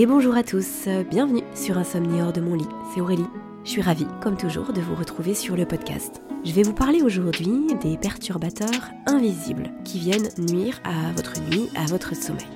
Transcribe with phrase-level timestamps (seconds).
[0.00, 3.26] Et bonjour à tous, bienvenue sur Insomnie hors de mon lit, c'est Aurélie.
[3.64, 6.22] Je suis ravie, comme toujours, de vous retrouver sur le podcast.
[6.44, 11.86] Je vais vous parler aujourd'hui des perturbateurs invisibles qui viennent nuire à votre nuit, à
[11.86, 12.46] votre sommeil.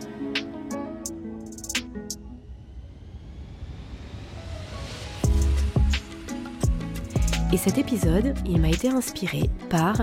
[7.52, 10.02] Et cet épisode, il m'a été inspiré par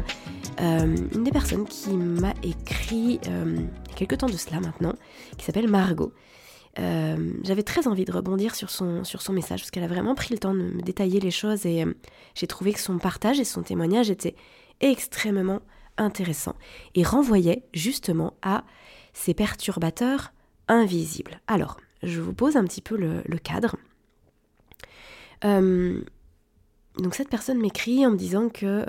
[0.59, 4.59] euh, une des personnes qui m'a écrit euh, il y a quelques temps de cela
[4.59, 4.95] maintenant,
[5.37, 6.11] qui s'appelle Margot.
[6.79, 10.15] Euh, j'avais très envie de rebondir sur son, sur son message parce qu'elle a vraiment
[10.15, 11.85] pris le temps de me détailler les choses et
[12.35, 14.35] j'ai trouvé que son partage et son témoignage étaient
[14.79, 15.61] extrêmement
[15.97, 16.55] intéressants
[16.95, 18.63] et renvoyaient justement à
[19.13, 20.31] ces perturbateurs
[20.67, 21.41] invisibles.
[21.47, 23.75] Alors, je vous pose un petit peu le, cadre.
[25.41, 28.85] donc cette personne m'écrit en me disant que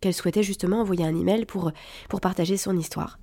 [0.00, 1.72] qu'elle souhaitait justement envoyer un email pour,
[2.08, 3.18] pour partager son histoire.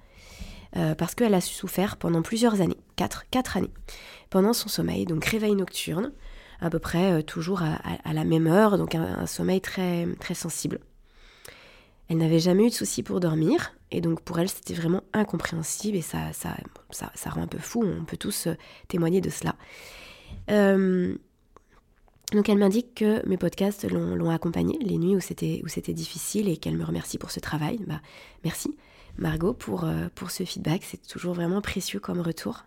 [0.77, 3.73] Euh, parce qu'elle a souffert pendant plusieurs années, 4, quatre années,
[4.29, 6.13] pendant son sommeil, donc réveil nocturne,
[6.61, 10.79] à peu près euh, toujours à, la même heure, donc un, sommeil très, très sensible.
[12.07, 15.97] Elle n'avait jamais eu de soucis pour dormir, et donc pour elle c'était vraiment incompréhensible,
[15.97, 16.55] et ça, ça,
[16.89, 18.55] ça, ça, rend un peu fou, on peut tous euh,
[18.87, 19.55] témoigner de cela.
[22.31, 26.77] Donc elle m'indique que mes podcasts l'ont accompagnée les nuits où c'était difficile et qu'elle
[26.77, 27.79] me remercie pour ce travail.
[27.85, 27.99] Bah,
[28.45, 28.73] merci
[29.17, 32.65] Margot pour, euh, pour ce feedback, c'est toujours vraiment précieux comme retour.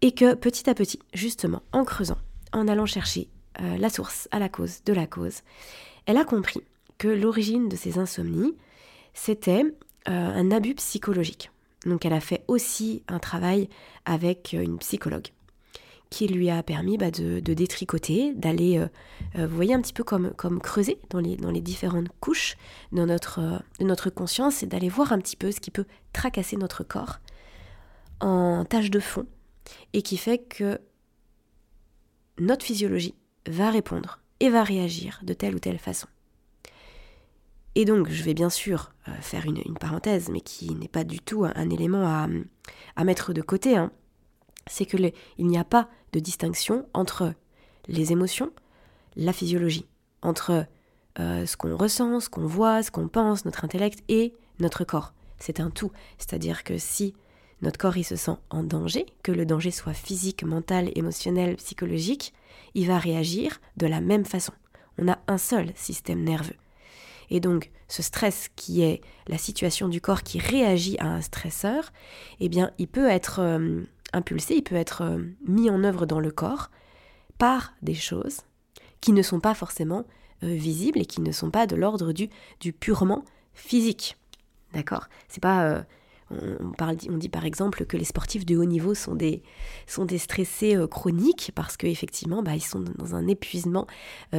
[0.00, 2.18] Et que petit à petit, justement, en creusant,
[2.52, 3.28] en allant chercher
[3.60, 5.42] euh, la source à la cause de la cause,
[6.06, 6.62] elle a compris
[6.98, 8.54] que l'origine de ces insomnies,
[9.14, 9.70] c'était euh,
[10.06, 11.50] un abus psychologique.
[11.86, 13.68] Donc elle a fait aussi un travail
[14.04, 15.28] avec une psychologue
[16.10, 18.88] qui lui a permis bah, de, détricoter, d'aller, euh,
[19.36, 22.56] euh, vous voyez, un petit peu comme, creuser dans les, différentes couches
[22.92, 25.86] de notre, euh, de notre conscience et d'aller voir un petit peu ce qui peut
[26.12, 27.18] tracasser notre corps
[28.20, 29.26] en tâche de fond
[29.92, 30.80] et qui fait que
[32.38, 33.14] notre physiologie
[33.46, 36.08] va répondre et va réagir de telle ou telle façon.
[37.74, 41.44] Et donc, je vais bien sûr faire une, parenthèse, mais qui n'est pas du tout
[41.44, 42.26] un, élément à,
[42.96, 43.76] à, mettre de côté.
[43.76, 43.92] Hein.
[44.66, 44.96] C'est que
[45.38, 47.34] il n'y a pas de distinction entre
[47.86, 48.50] les émotions,
[49.16, 49.86] la physiologie,
[50.22, 50.66] entre
[51.18, 55.12] euh, ce qu'on ressent, ce qu'on voit, ce qu'on pense, notre intellect et notre corps.
[55.38, 55.90] C'est un tout.
[56.18, 57.14] C'est-à-dire que si
[57.62, 62.32] notre corps il se sent en danger, que le danger soit physique, mental, émotionnel, psychologique,
[62.74, 64.52] il va réagir de la même façon.
[64.98, 66.56] On a un seul système nerveux.
[67.30, 71.92] Et donc, ce stress qui est la situation du corps qui réagit à un stresseur,
[72.40, 73.82] eh bien, il peut être euh,
[74.12, 76.70] impulsé, il peut être euh, mis en œuvre dans le corps
[77.38, 78.40] par des choses
[79.00, 80.04] qui ne sont pas forcément
[80.42, 82.28] euh, visibles et qui ne sont pas de l'ordre du,
[82.60, 83.24] du purement
[83.54, 84.16] physique.
[84.72, 85.08] D'accord?
[85.28, 85.64] C'est pas.
[85.64, 85.82] Euh,
[86.30, 89.42] on, parle, on dit par exemple que les sportifs de haut niveau sont des,
[89.86, 93.86] sont des stressés chroniques parce qu'effectivement, bah, ils sont dans un épuisement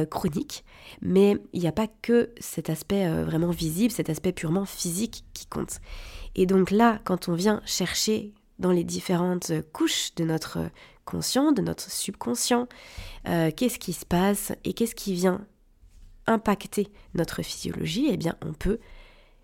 [0.08, 0.64] chronique.
[1.02, 5.46] Mais il n'y a pas que cet aspect vraiment visible, cet aspect purement physique qui
[5.46, 5.80] compte.
[6.36, 10.70] Et donc là, quand on vient chercher dans les différentes couches de notre
[11.04, 12.68] conscient, de notre subconscient,
[13.26, 15.44] euh, qu'est-ce qui se passe et qu'est-ce qui vient
[16.26, 18.78] impacter notre physiologie, eh bien on peut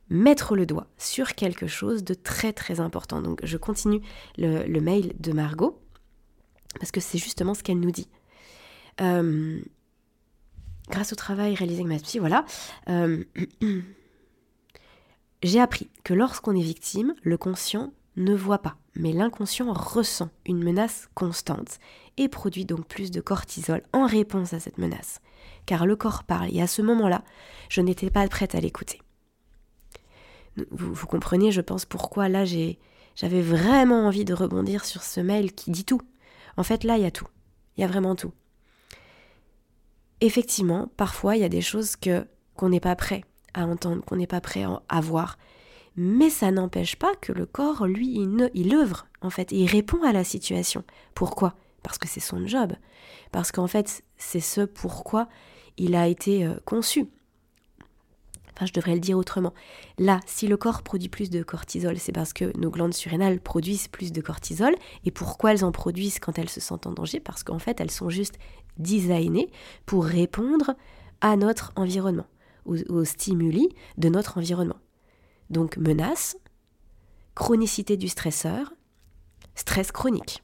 [0.09, 3.23] mettre le doigt sur quelque chose de très très important.
[3.23, 4.01] Donc je continue
[4.39, 5.81] le, mail de Margot,
[6.79, 8.09] parce que c'est justement ce qu'elle nous dit.
[9.01, 9.61] Euh,
[10.89, 12.45] grâce au travail réalisé avec ma psy, voilà,
[12.89, 13.25] euh,
[15.43, 20.63] j'ai appris que lorsqu'on est victime, le conscient ne voit pas, mais l'inconscient ressent une
[20.63, 21.79] menace constante
[22.17, 25.21] et produit donc plus de cortisol en réponse à cette menace.
[25.67, 27.23] Car le corps parle et à ce moment-là,
[27.69, 29.01] je n'étais pas prête à l'écouter.
[30.71, 35.71] Vous, comprenez, je pense, pourquoi là j'avais vraiment envie de rebondir sur ce mail qui
[35.71, 36.01] dit tout.
[36.57, 37.29] En fait, là, il y a tout.
[37.77, 38.33] Il y a vraiment tout.
[40.23, 43.23] Effectivement, parfois, il y a des choses que qu'on n'est pas prêt
[43.53, 45.37] à entendre, qu'on n'est pas prêt à voir,
[45.97, 48.19] mais ça n'empêche pas que le corps, lui,
[48.55, 50.85] il, œuvre, en fait, il répond à la situation.
[51.15, 51.55] Pourquoi?
[51.83, 52.75] Parce que c'est son job.
[53.33, 55.29] Parce qu'en fait, c'est ce pourquoi
[55.79, 57.07] il a été euh, conçu.
[58.55, 59.53] Enfin, je devrais le dire autrement.
[59.99, 63.89] Là, si le corps produit plus de cortisol, c'est parce que nos glandes surrénales produisent
[63.89, 64.75] plus de cortisol.
[65.05, 67.21] Et pourquoi elles en produisent quand elles se sentent en danger?
[67.21, 68.39] Parce qu'en fait, elles sont juste
[68.79, 69.51] designées
[69.85, 70.75] pour répondre
[71.21, 72.27] à notre environnement,
[72.65, 73.69] aux stimuli
[73.99, 74.77] de notre environnement.
[75.51, 76.37] Donc menace,
[77.35, 78.73] chronicité du stresseur,
[79.55, 80.43] stress chronique,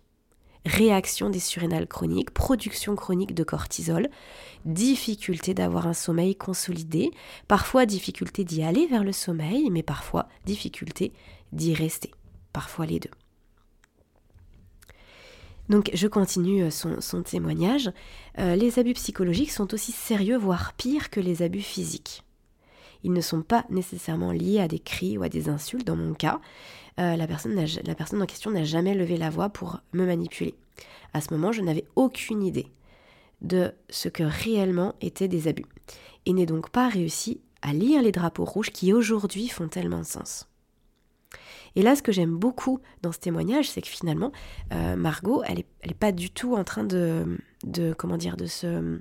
[0.64, 4.08] réaction des surrénales chroniques, production chronique de cortisol,
[4.64, 7.10] difficulté d'avoir un sommeil consolidé,
[7.48, 11.12] parfois difficulté d'y aller vers le sommeil, mais parfois difficulté
[11.52, 12.12] d'y rester,
[12.52, 13.10] parfois les deux.
[15.68, 17.90] Donc je continue son, témoignage.
[18.36, 22.24] les abus psychologiques sont aussi sérieux, voire pires que les abus physiques.
[23.04, 26.14] Ils ne sont pas nécessairement liés à des cris ou à des insultes dans mon
[26.14, 26.40] cas.
[26.98, 30.54] la, personne la personne en question n'a jamais levé la voix pour me manipuler.
[31.12, 32.66] À ce moment, je n'avais aucune idée
[33.40, 35.66] de ce que réellement étaient des abus,
[36.26, 40.06] et n'ai donc pas réussi à lire les drapeaux rouges qui aujourd'hui font tellement de
[40.06, 40.48] sens.
[41.74, 44.30] Et là, ce que j'aime beaucoup dans ce témoignage, c'est que finalement,
[44.72, 47.38] euh, Margot, elle n'est pas du tout en train de
[47.96, 49.00] comment dire, de se,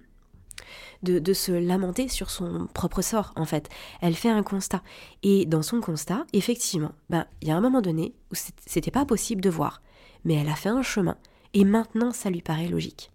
[1.03, 3.69] de, se lamenter sur son propre sort, en fait.
[4.01, 4.81] Elle fait un constat.
[5.23, 8.35] Et dans son constat, effectivement, ben, il y a un moment donné où
[8.65, 9.81] c'était pas possible de voir.
[10.25, 11.17] Mais elle a fait un chemin.
[11.53, 13.11] Et maintenant, ça lui paraît logique.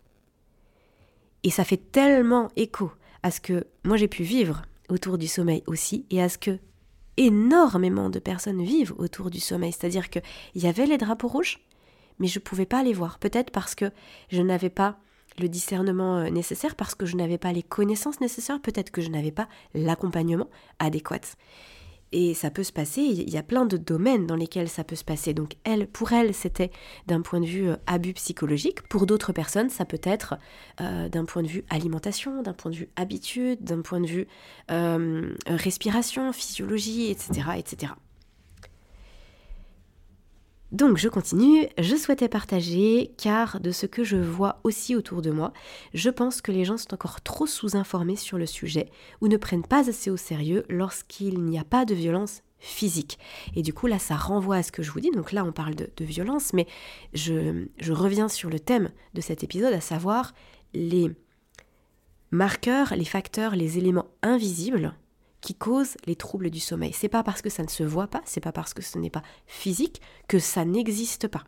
[1.43, 2.90] Et ça fait tellement écho
[3.22, 6.58] à ce que moi j'ai pu vivre autour du sommeil aussi, et à ce que
[7.16, 9.72] énormément de personnes vivent autour du sommeil.
[9.72, 10.22] C'est-à-dire qu'il
[10.54, 11.60] y avait les drapeaux rouges,
[12.19, 13.19] mais je ne pouvais pas les voir.
[13.19, 13.90] Peut-être parce que
[14.31, 14.98] je n'avais pas
[15.41, 19.11] le discernement euh, nécessaire, parce que je n'avais pas les connaissances nécessaires, peut-être que je
[19.11, 20.49] n'avais pas l'accompagnement
[20.79, 21.21] adéquat.
[22.12, 24.94] Et ça peut se passer, il y a plein de domaines dans lesquels ça peut
[24.94, 25.35] se passer.
[25.35, 26.71] Donc elle, pour elle, c'était
[27.09, 28.83] d'un point de vue euh, abus psychologique.
[28.83, 30.37] Pour d'autres personnes, ça peut être
[30.81, 34.29] euh, d'un point de vue alimentation, d'un point de vue habitude, d'un point de vue
[35.47, 37.93] respiration, physiologie, etc., etc.
[40.73, 45.31] Donc je continue, je souhaitais partager car de ce que je vois aussi autour de
[45.31, 45.53] moi,
[45.95, 48.91] je pense que les gens sont encore trop sous-informés sur le sujet
[49.21, 53.19] ou ne prennent pas assez au sérieux lorsqu'il n'y a pas de violence physique.
[53.55, 55.53] Et du coup là ça renvoie à ce que je vous dis, donc là on
[55.53, 56.67] parle de, violence, mais
[57.15, 60.35] je, reviens sur le thème de cet épisode, à savoir
[60.75, 61.13] les
[62.33, 64.95] marqueurs, les facteurs, les éléments invisibles
[65.46, 66.93] qui causent les troubles du sommeil.
[66.93, 69.10] C'est pas parce que ça ne se voit pas, c'est pas parce que ce n'est
[69.10, 71.44] pas physique que ça n'existe pas.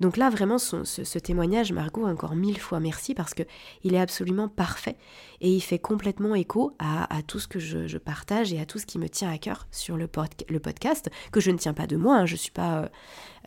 [0.00, 3.44] Donc là, vraiment, ce, témoignage, Margot, encore mille fois merci parce que
[3.84, 4.96] il est absolument parfait
[5.40, 8.86] et il fait complètement écho à, tout ce que je, partage et à tout ce
[8.86, 12.16] qui me tient à cœur sur le, podcast, que je ne tiens pas de moi,
[12.16, 12.26] hein.
[12.26, 12.88] je suis pas, euh,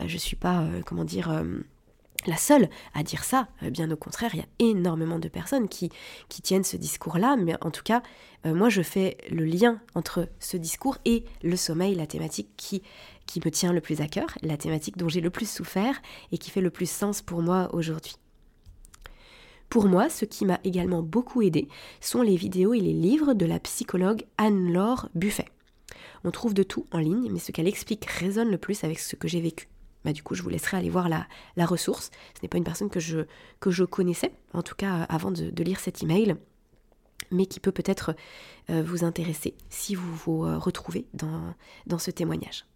[0.05, 1.29] je suis pas, euh, comment dire.
[1.29, 1.59] Euh,
[2.27, 5.67] la seule à dire ça, euh, bien au contraire, il y a énormément de personnes
[5.67, 5.89] qui,
[6.29, 8.01] qui tiennent ce discours-là, mais en tout cas,
[8.45, 12.81] euh, moi je fais le lien entre ce discours et le sommeil, la thématique qui,
[13.25, 16.01] qui me tient le plus à cœur, la thématique dont j'ai le plus souffert
[16.31, 18.15] et qui fait le plus sens pour moi aujourd'hui.
[19.69, 21.67] Pour moi, ce qui m'a également beaucoup aidé
[21.99, 25.47] sont les vidéos et les livres de la psychologue Anne-Laure Buffet.
[26.23, 29.15] On trouve de tout en ligne, mais ce qu'elle explique résonne le plus avec ce
[29.15, 29.67] que j'ai vécu.
[30.05, 32.11] Bah, du coup, je vous laisserai aller voir la, la ressource.
[32.35, 33.25] Ce n'est pas une personne que je,
[33.59, 36.35] que je connaissais, en tout cas avant de, lire cet email,
[37.31, 38.15] mais qui peut peut-être
[38.69, 41.55] euh, vous intéresser si vous vous euh, retrouvez dans,
[41.87, 42.67] dans ce témoignage.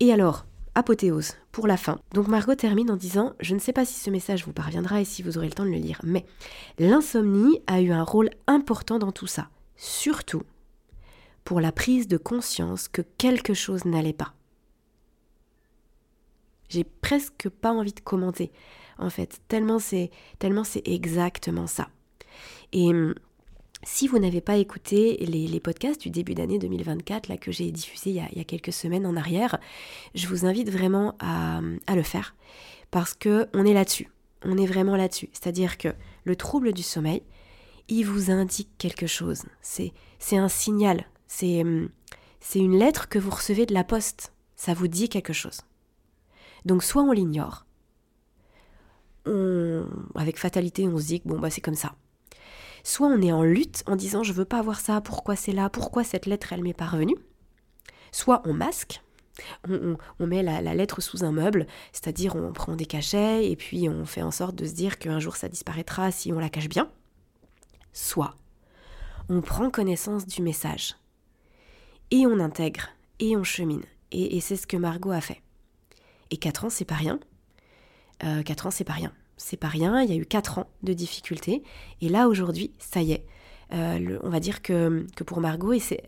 [0.00, 1.98] Et alors, apothéose pour la fin.
[2.14, 5.04] Donc Margot termine en disant Je ne sais pas si ce message vous parviendra et
[5.04, 6.24] si vous aurez le temps de le lire, mais
[6.78, 10.42] l'insomnie a eu un rôle important dans tout ça, surtout
[11.44, 14.32] pour la prise de conscience que quelque chose n'allait pas.
[16.68, 18.50] J'ai presque pas envie de commenter,
[18.98, 21.88] en fait, tellement c'est tellement c'est exactement ça.
[22.72, 23.14] Et hum,
[23.82, 28.10] si vous n'avez pas écouté les, podcasts du début d'année 2024, là que j'ai diffusé
[28.10, 29.58] il y, a, quelques semaines en arrière,
[30.14, 32.34] je vous invite vraiment à, à le faire
[32.90, 34.10] parce que on est là-dessus.
[34.44, 35.28] On est vraiment là-dessus.
[35.32, 35.88] C'est-à-dire que
[36.24, 37.22] le trouble du sommeil,
[37.88, 39.44] il vous indique quelque chose.
[39.62, 41.06] C'est c'est un signal.
[41.28, 41.90] C'est hum,
[42.40, 44.32] c'est une lettre que vous recevez de la poste.
[44.56, 45.60] Ça vous dit quelque chose.
[46.66, 47.64] Donc soit on l'ignore,
[50.14, 51.94] avec fatalité on se dit que bon bah c'est comme ça.
[52.82, 55.70] Soit on est en lutte en disant je veux pas avoir ça, pourquoi c'est là,
[55.70, 57.16] pourquoi cette lettre elle m'est parvenue.
[58.10, 59.00] Soit on masque,
[59.68, 64.04] on, met la, lettre sous un meuble, c'est-à-dire on prend des cachets et puis on
[64.04, 66.90] fait en sorte de se dire qu'un jour ça disparaîtra si on la cache bien.
[67.92, 68.34] Soit
[69.28, 70.96] on prend connaissance du message
[72.10, 72.88] et on intègre
[73.20, 73.84] et on chemine.
[74.10, 75.42] et c'est ce que Margot a fait.
[76.30, 77.20] Et 4 ans, c'est pas rien.
[78.24, 79.12] Euh, 4 ans, c'est pas rien.
[79.36, 81.62] C'est pas rien, il y a eu 4 ans de difficultés.
[82.00, 83.26] Et là, aujourd'hui, ça y est.
[83.72, 86.02] Euh, on va dire que, que pour Margot, et c'est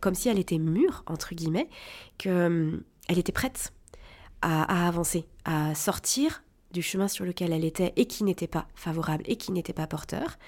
[0.00, 1.68] comme si elle était mûre, entre guillemets,
[2.18, 3.72] qu'elle était prête
[4.42, 9.24] à, avancer, à sortir du chemin sur lequel elle était et qui n'était pas favorable
[9.26, 10.38] et qui n'était pas porteur.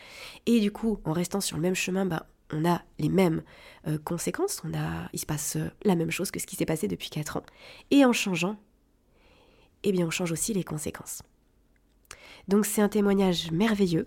[0.46, 3.42] Et du coup, en restant sur le même chemin, ben, on a les mêmes
[3.88, 6.66] euh, conséquences, on a, il se passe euh, la même chose que ce qui s'est
[6.66, 7.42] passé depuis 4 ans.
[7.90, 8.56] Et en changeant,
[9.84, 11.22] eh bien on change aussi les conséquences.
[12.48, 14.06] Donc c'est un témoignage merveilleux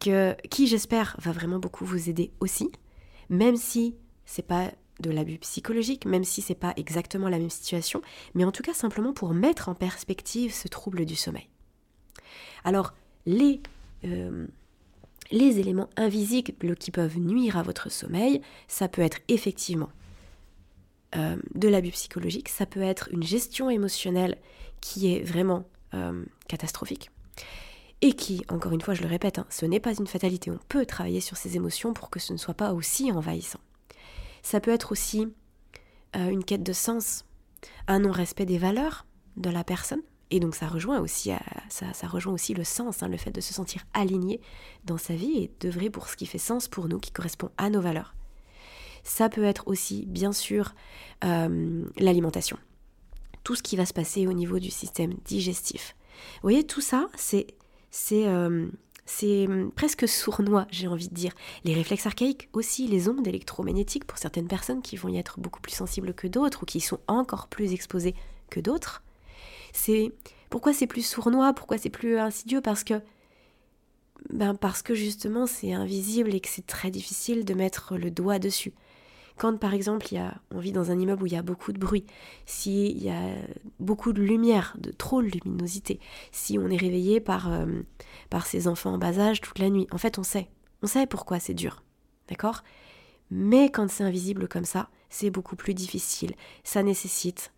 [0.00, 2.70] que, qui j'espère va vraiment beaucoup vous aider aussi,
[3.28, 8.00] même si c'est pas de l'abus psychologique, même si c'est pas exactement la même situation,
[8.34, 11.48] mais en tout cas simplement pour mettre en perspective ce trouble du sommeil.
[12.64, 12.94] Alors,
[13.26, 13.60] les,
[14.04, 14.46] euh,
[15.30, 19.90] les éléments invisibles qui peuvent nuire à votre sommeil, ça peut être effectivement
[21.16, 24.36] euh, de l'abus psychologique, ça peut être une gestion émotionnelle
[24.80, 27.10] qui est vraiment euh, catastrophique.
[28.00, 30.50] Et qui, encore une fois, je le répète, hein, ce n'est pas une fatalité.
[30.50, 33.60] On peut travailler sur ses émotions pour que ce ne soit pas aussi envahissant.
[34.42, 35.28] Ça peut être aussi
[36.16, 37.24] euh, une quête de sens,
[37.86, 39.06] un non-respect des valeurs
[39.36, 40.02] de la personne.
[40.30, 41.30] Et donc ça rejoint aussi,
[41.68, 44.40] ça, rejoint aussi le sens, hein, le fait de se sentir aligné
[44.84, 47.70] dans sa vie et d'œuvrer pour ce qui fait sens pour nous, qui correspond à
[47.70, 48.14] nos valeurs.
[49.04, 50.74] Ça peut être aussi, bien sûr,
[51.24, 52.58] euh, l'alimentation.
[53.44, 55.94] Tout ce qui va se passer au niveau du système digestif.
[56.36, 57.46] Vous voyez, tout ça, c'est
[57.90, 58.66] c'est euh,
[59.76, 61.32] presque sournois, j'ai envie de dire.
[61.64, 65.60] Les réflexes archaïques aussi, les ondes électromagnétiques pour certaines personnes qui vont y être beaucoup
[65.60, 68.14] plus sensibles que d'autres ou qui sont encore plus exposées
[68.50, 69.04] que d'autres.
[69.72, 70.12] C'est
[70.50, 72.60] pourquoi c'est plus sournois, pourquoi c'est plus insidieux?
[72.60, 73.00] Parce que
[74.30, 78.38] ben parce que justement c'est invisible et que c'est très difficile de mettre le doigt
[78.38, 78.72] dessus.
[79.36, 81.42] Quand par exemple il y a, on vit dans un immeuble où il y a
[81.42, 82.06] beaucoup de bruit,
[82.46, 83.20] s'il y a
[83.80, 85.98] beaucoup de lumière, de trop de luminosité,
[86.30, 87.66] si on est réveillé par, euh,
[88.30, 90.48] par ses enfants en bas âge toute la nuit, en fait on sait,
[90.82, 91.82] on sait pourquoi c'est dur,
[92.28, 92.62] d'accord?
[93.30, 96.34] Mais quand c'est invisible comme ça, c'est beaucoup plus difficile.
[96.62, 97.52] Ça nécessite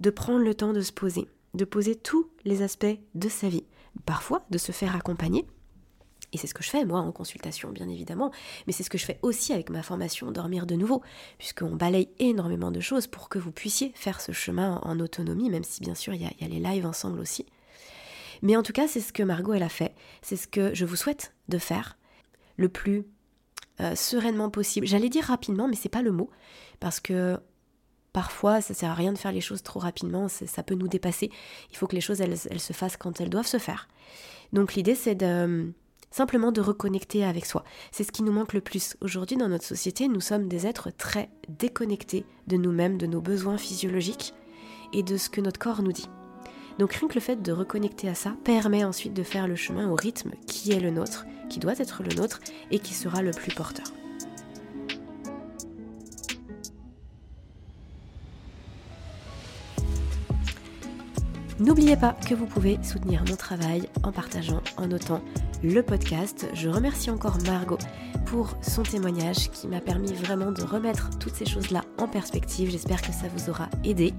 [0.00, 3.64] de prendre le temps de se poser, de poser tous les aspects de sa vie,
[4.04, 5.46] parfois de se faire accompagner
[6.36, 8.30] et c'est ce que je fais, moi, en consultation, bien évidemment,
[8.66, 11.00] mais c'est ce que je fais aussi avec ma formation Dormir de nouveau,
[11.38, 15.64] puisqu'on balaye énormément de choses pour que vous puissiez faire ce chemin en autonomie, même
[15.64, 17.46] si bien sûr il y a, les lives ensemble aussi.
[18.42, 20.84] Mais en tout cas, c'est ce que Margot, elle a fait, c'est ce que je
[20.84, 21.96] vous souhaite de faire
[22.58, 23.06] le plus
[23.80, 24.86] euh, sereinement possible.
[24.86, 26.28] J'allais dire rapidement, mais c'est pas le mot,
[26.80, 27.38] parce que
[28.12, 31.30] parfois, ça sert à rien de faire les choses trop rapidement, ça peut nous dépasser.
[31.70, 33.88] Il faut que les choses, elles se fassent quand elles doivent se faire.
[34.52, 35.72] Donc l'idée, c'est de
[36.16, 37.62] simplement de reconnecter avec soi.
[37.92, 38.96] C'est ce qui nous manque le plus.
[39.02, 43.58] Aujourd'hui, dans notre société, nous sommes des êtres très déconnectés de nous-mêmes, de nos besoins
[43.58, 44.32] physiologiques
[44.94, 46.08] et de ce que notre corps nous dit.
[46.78, 49.90] Donc rien que le fait de reconnecter à ça permet ensuite de faire le chemin
[49.90, 53.32] au rythme qui est le nôtre, qui doit être le nôtre et qui sera le
[53.32, 53.86] plus porteur.
[61.58, 65.22] N'oubliez pas que vous pouvez soutenir mon travail en partageant, en notant
[65.66, 66.46] le podcast.
[66.54, 67.78] Je remercie encore Margot
[68.26, 72.70] pour son témoignage qui m'a permis vraiment de remettre toutes ces choses-là en perspective.
[72.70, 74.14] J'espère que ça vous aura aidé.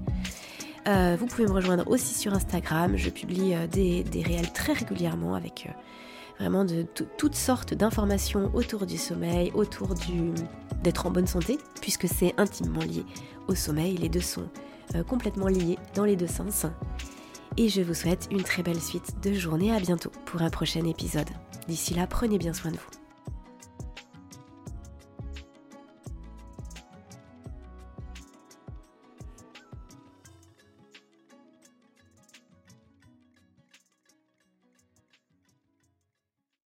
[0.86, 2.96] Euh, vous pouvez me rejoindre aussi sur Instagram.
[2.96, 5.72] Je publie euh, des, réels très régulièrement avec euh,
[6.38, 6.82] vraiment de
[7.16, 9.94] toutes sortes d'informations autour du sommeil, autour
[10.82, 13.04] d'être en bonne santé, puisque c'est intimement lié
[13.48, 13.96] au sommeil.
[13.96, 14.48] Les deux sont
[15.06, 16.64] complètement liés dans les deux sens
[17.58, 19.74] et je vous souhaite une très belle suite de journée.
[19.74, 21.28] À bientôt pour un prochain épisode.
[21.66, 22.97] D'ici là, prenez bien soin de vous.